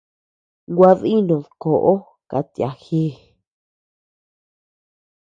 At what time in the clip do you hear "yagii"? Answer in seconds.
2.61-3.11